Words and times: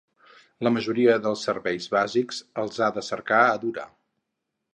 La 0.67 0.71
majoria 0.77 1.17
dels 1.27 1.43
serveis 1.49 1.87
bàsics 1.97 2.41
els 2.63 2.81
ha 2.81 2.89
de 2.97 3.05
cercar 3.11 3.43
a 3.53 3.61
Dura. 3.67 3.87